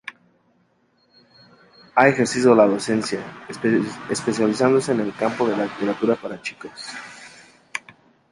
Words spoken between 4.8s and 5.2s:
en el